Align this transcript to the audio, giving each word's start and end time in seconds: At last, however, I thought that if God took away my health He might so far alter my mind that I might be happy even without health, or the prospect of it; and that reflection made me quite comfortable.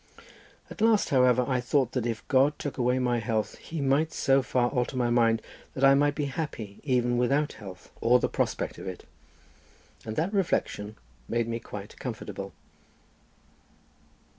At 0.71 0.81
last, 0.81 1.09
however, 1.09 1.45
I 1.47 1.61
thought 1.61 1.91
that 1.91 2.07
if 2.07 2.27
God 2.27 2.57
took 2.57 2.79
away 2.79 2.97
my 2.97 3.19
health 3.19 3.55
He 3.59 3.81
might 3.81 4.11
so 4.11 4.41
far 4.41 4.67
alter 4.71 4.97
my 4.97 5.11
mind 5.11 5.43
that 5.75 5.83
I 5.83 5.93
might 5.93 6.15
be 6.15 6.25
happy 6.25 6.79
even 6.83 7.19
without 7.19 7.53
health, 7.53 7.91
or 8.01 8.17
the 8.17 8.27
prospect 8.27 8.79
of 8.79 8.87
it; 8.87 9.07
and 10.03 10.15
that 10.15 10.33
reflection 10.33 10.95
made 11.29 11.47
me 11.47 11.59
quite 11.59 11.99
comfortable. 11.99 12.51